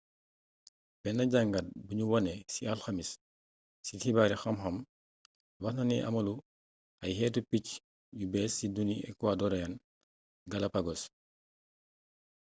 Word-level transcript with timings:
benn 1.01 1.19
jàngat 1.33 1.65
buñu 1.85 2.05
wane 2.13 2.33
ci 2.51 2.61
alxamis 2.73 3.09
ci 3.85 3.93
xibaari 4.01 4.35
xamxam 4.43 4.75
waxna 5.63 5.83
ci 5.89 5.97
amalu 6.07 6.33
ay 7.03 7.13
xeetu 7.19 7.39
picc 7.49 7.67
yu 8.19 8.25
bées 8.33 8.51
ci 8.57 8.65
duni 8.75 8.95
ecuadorean 9.09 9.73
galápagos 10.51 11.01